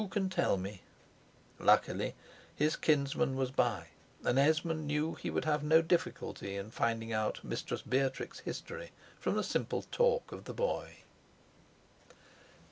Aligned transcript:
who 0.01 0.07
can 0.07 0.29
tell 0.31 0.57
me?" 0.57 0.81
Luckily 1.59 2.15
his 2.55 2.75
kinsman 2.75 3.35
was 3.35 3.51
by, 3.51 3.89
and 4.23 4.39
Esmond 4.39 4.87
knew 4.87 5.13
he 5.13 5.29
would 5.29 5.45
have 5.45 5.61
no 5.63 5.83
difficulty 5.83 6.55
in 6.57 6.71
finding 6.71 7.13
out 7.13 7.43
Mistress 7.43 7.83
Beatrix's 7.83 8.39
history 8.43 8.93
from 9.19 9.35
the 9.35 9.43
simple 9.43 9.83
talk 9.91 10.31
of 10.31 10.45
the 10.45 10.55
boy. 10.55 11.03